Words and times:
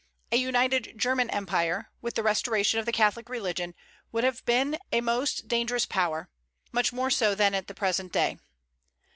A 0.31 0.37
united 0.37 0.93
German 0.97 1.29
Empire, 1.29 1.91
with 2.01 2.15
the 2.15 2.23
restoration 2.23 2.79
of 2.79 2.87
the 2.87 2.91
Catholic 2.91 3.29
religion, 3.29 3.75
would 4.11 4.23
have 4.23 4.43
been 4.45 4.79
a 4.91 4.99
most 4.99 5.47
dangerous 5.47 5.85
power, 5.85 6.27
much 6.71 6.91
more 6.91 7.11
so 7.11 7.35
than 7.35 7.53
at 7.53 7.67
the 7.67 7.75
present 7.75 8.11
day. 8.11 8.39